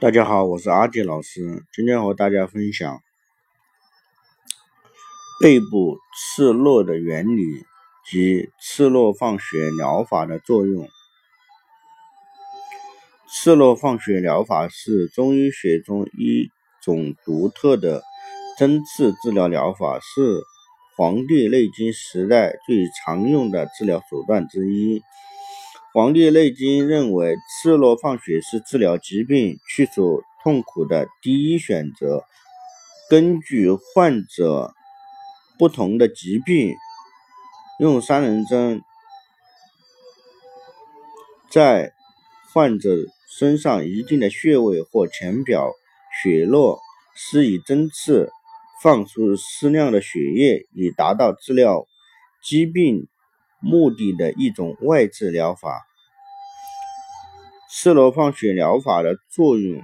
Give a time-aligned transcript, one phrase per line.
[0.00, 3.00] 大家好，我是阿杰老师，今天和大家分享
[5.40, 7.42] 背部刺络的原理
[8.10, 10.88] 及刺络放血疗法的作用。
[13.28, 16.50] 刺络放血疗法是中医学中一
[16.82, 18.02] 种独特的
[18.58, 20.38] 针刺治疗疗法，是
[20.96, 25.00] 《黄帝内经》时代最常用的治疗手段之一。
[25.94, 32.24] 《黄帝内经》认为，刺络放血是治疗疾病、去除痛苦的第一选择。
[33.08, 34.74] 根据患者
[35.56, 36.74] 不同的疾病，
[37.78, 38.82] 用三棱针
[41.48, 41.92] 在
[42.52, 42.96] 患者
[43.38, 45.70] 身上一定的穴位或浅表
[46.20, 46.80] 血络
[47.14, 48.32] 施以针刺，
[48.82, 51.86] 放出适量的血液，以达到治疗
[52.42, 53.06] 疾病。
[53.64, 55.82] 目的的一种外治疗法，
[57.70, 59.82] 赤裸放血疗法的作用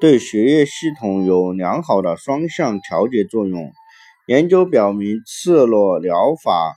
[0.00, 3.72] 对血液系统有良好的双向调节作用。
[4.26, 6.76] 研究表明，赤裸疗法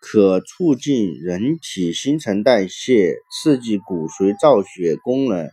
[0.00, 5.50] 可促进人体新陈代谢，刺激骨髓造血功能，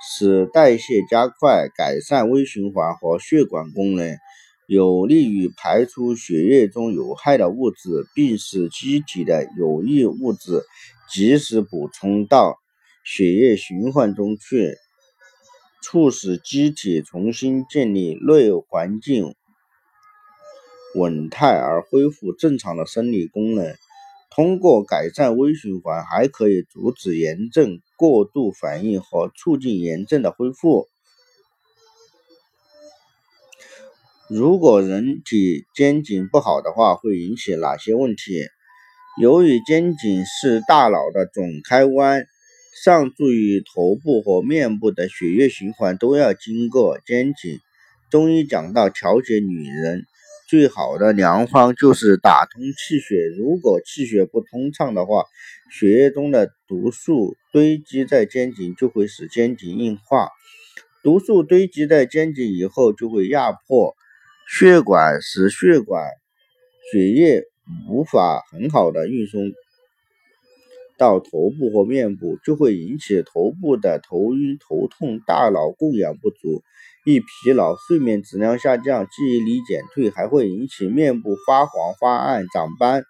[0.00, 4.16] 使代谢加快，改善微循环和血管功能。
[4.68, 10.62] 有利于排出血液中有害的物质，并使机体的有益物质
[11.10, 12.58] 及时补充到
[13.02, 14.76] 血液循环中去，
[15.82, 19.34] 促使机体重新建立内环境
[20.94, 23.74] 稳态而恢复正常的生理功能。
[24.28, 30.88] 通过改善微循环，还可以阻止炎症过度反应和促进炎症的恢复。
[34.30, 38.44] 如果人体肩颈不好的话，会引起哪些问题？
[39.18, 42.26] 由于肩颈是大脑的总开关，
[42.84, 47.58] 上注于头部和面部的血液循环都要经过肩颈。
[48.10, 50.04] 中医讲到，调节女人
[50.46, 53.28] 最好的良方就是打通气血。
[53.34, 55.24] 如果气血不通畅的话，
[55.72, 60.28] 血液中的毒素堆积在肩颈，就会使肩颈硬化。
[61.02, 63.94] 毒素堆积在肩颈以后，就会压迫。
[64.50, 66.08] 血管使血管
[66.90, 67.42] 血液
[67.90, 69.52] 无法很好的运送
[70.96, 76.62] 到头部或面部，就会引起头部的头晕、头痛，大脑供氧不足，
[77.04, 83.04] 易疲劳，睡眠质量下降，记忆力减退，还会引起面部发黄、发暗、长斑、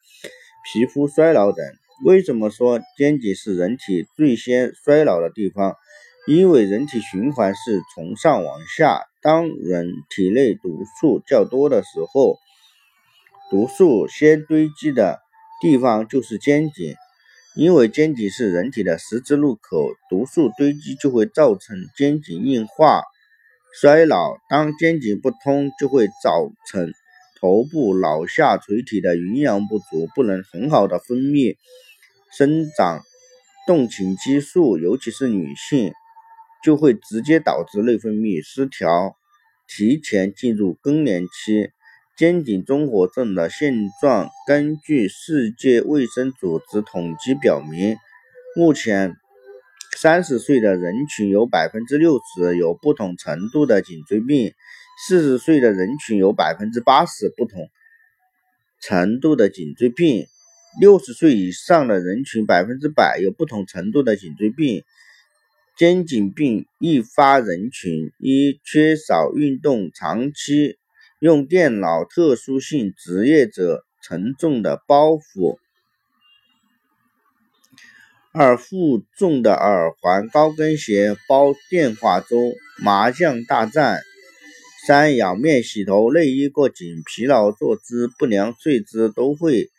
[0.65, 1.65] 皮肤衰老等。
[2.05, 5.77] 为什么说肩颈是人体最先衰老的地方？
[6.27, 9.08] 因为人体循环是从上往下。
[9.21, 12.39] 当人体内毒素较多的时候，
[13.51, 15.21] 毒素先堆积的
[15.61, 16.95] 地方就是肩颈，
[17.57, 23.03] 因为肩颈是人体的十字路口，毒素堆积就会造成肩颈硬化、
[23.81, 24.37] 衰老。
[24.49, 26.93] 当肩颈不通，就会造成
[27.41, 31.57] 头部脑下垂体的营养不足，不能很好的分泌
[32.37, 33.03] 生长
[33.67, 35.93] 动情激素，尤其是女性。
[36.63, 39.17] 就会直接导致内分泌失调，
[39.67, 41.71] 提前进入更年期。
[42.17, 47.97] 肩颈综合症的现状，根据世界卫生组织统计表明，
[48.57, 49.15] 目前
[49.97, 54.53] 三十岁的人群有百分之六十有不同程度的颈椎病，
[55.07, 57.69] 四十岁的人群有百分之八十不同
[58.81, 60.27] 程度的颈椎病，
[60.81, 64.83] 六十岁以上的人群百分之百有不同程度的颈椎病。
[65.79, 70.77] 肩颈病易发人群：一、缺少运动，长期
[71.21, 75.59] 用电脑；特殊性职业者，沉重的包袱；
[78.33, 83.99] 二、负重的耳环、高跟鞋、包电话粥、麻将大战；
[84.85, 89.71] 三、仰面洗头，内衣过紧，疲劳坐姿、不良睡姿都会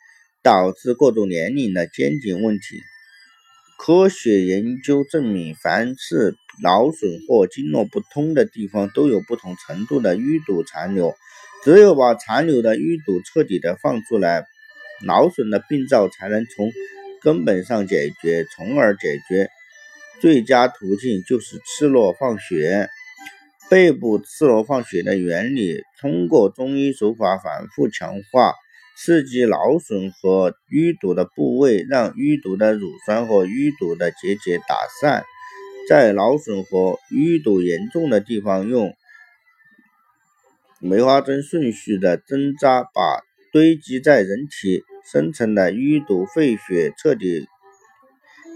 [0.42, 2.80] 导致各种年龄的肩颈问题。
[3.82, 11.16] 科学研究证明，凡是劳损或经络不通的地方，都有不同程度的淤堵残留。
[11.64, 14.46] 只有把残留的淤堵彻底的放出来，
[15.06, 16.74] 劳损的病灶才能从
[17.22, 19.50] 根本上解决，从而解决。
[20.20, 22.90] 最佳途径就是赤裸放血。
[23.70, 28.54] 背部赤裸放血的原理，通过中医手法反复强化。
[29.02, 35.24] 刺激劳损和淤堵的部位，让淤堵的乳酸和淤堵的结节打散。
[35.88, 38.94] 在劳损和淤堵严重的地方，用
[40.82, 43.24] 梅花针顺序的针扎，把
[43.54, 47.48] 堆积在人体深层的淤堵废血彻底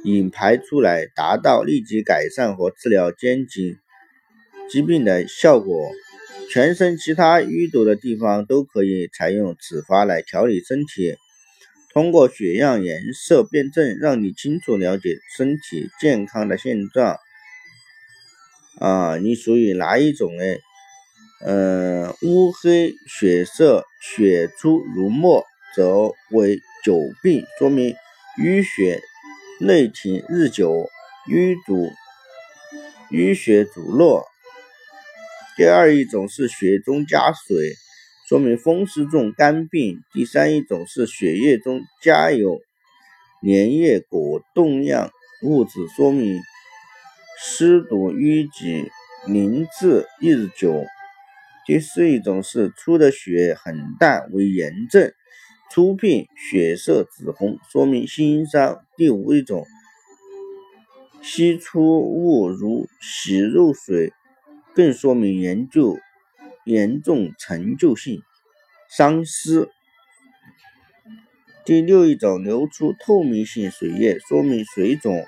[0.04, 3.78] 引排出来，达到立即改善和治疗肩颈
[4.70, 5.90] 疾病的效果。
[6.54, 11.16] 全身其他淤堵的地方都可以采用此法来调理身体。
[11.92, 17.18] 通过血样颜色辨证，让你清楚了解身体健康的现状。
[18.78, 20.44] 啊，你属于哪一种呢？
[21.44, 25.44] 嗯，乌黑血色，血出如墨，
[25.76, 27.96] 则为久病，说明
[28.38, 29.02] 淤血
[29.60, 30.88] 内停日久，
[31.28, 31.92] 淤堵
[33.10, 34.28] 淤血阻络。
[35.56, 37.76] 第二一种是血中加水，
[38.28, 42.60] 说明风湿重肝病；第三一种是血液中加有
[43.44, 45.12] 粘液果冻样。
[45.44, 46.40] 物质，说明
[47.40, 48.90] 湿毒淤积
[49.28, 50.86] 凝滞日久；
[51.68, 55.14] 第四一种是出的血很淡为炎症，
[55.70, 59.68] 出片血色紫红，说明心伤；第五一种
[61.22, 64.14] 吸出物如洗肉水。
[64.76, 65.98] 更说明研究
[66.66, 68.22] 严重陈旧性
[68.90, 69.70] 伤湿。
[71.66, 75.24] 第六一种流出透明性水液，说明水肿。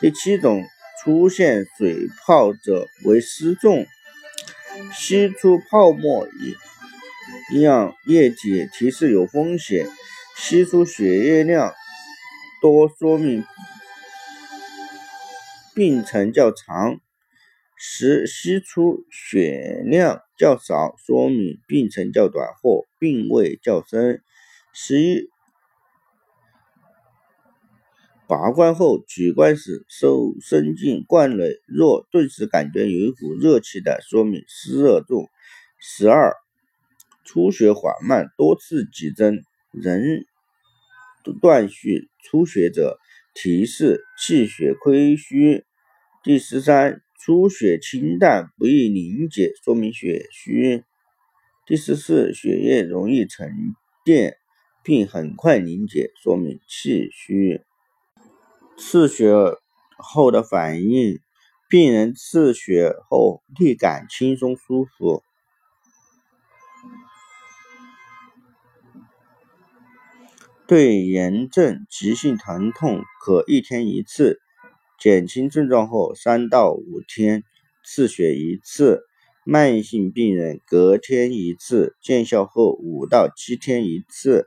[0.00, 0.64] 第七种
[1.02, 3.86] 出现水泡者为湿重，
[4.92, 6.28] 析出泡沫
[7.52, 9.86] 一样液体，提示有风险。
[10.36, 11.74] 吸出血液量
[12.62, 13.44] 多，说明
[15.74, 16.98] 病程较长。
[17.82, 24.22] 十析出血量较少，说明病程较短或病位较深。
[24.74, 25.30] 十一
[28.28, 35.30] 拔罐后取罐时手伸进罐内，若顿时感觉有一股热气的，说明湿热重。
[35.78, 36.34] 十二
[37.24, 39.42] 出血缓慢，多次挤针
[39.72, 40.02] 仍
[41.40, 42.98] 断续出血者，
[43.32, 45.64] 提示气血亏虚。
[46.22, 47.00] 第十三。
[47.22, 50.84] 出血清淡，不易凝结，说明血虚。
[51.66, 53.52] 第十四，血液容易沉
[54.06, 54.38] 淀
[54.82, 57.60] 并很快凝结，说明气虚。
[58.78, 59.34] 刺血
[59.98, 61.20] 后的反应，
[61.68, 65.22] 病人刺血后立感轻松舒服。
[70.66, 74.40] 对炎症、急性疼痛，可一天一次。
[75.00, 77.42] 减轻症状后三到五天
[77.82, 79.00] 刺血一次，
[79.46, 84.46] 慢性病人隔天一次，见效后五到七天一次。